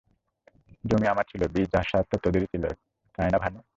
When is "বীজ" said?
1.47-1.71